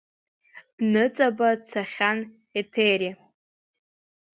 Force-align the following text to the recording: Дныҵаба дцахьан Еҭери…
Дныҵаба 0.77 1.49
дцахьан 1.59 2.19
Еҭери… 2.59 3.11